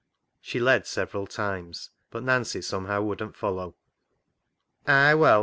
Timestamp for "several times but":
0.87-2.23